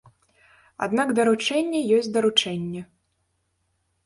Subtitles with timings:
[0.85, 2.81] Аднак даручэнне ёсць даручэнне.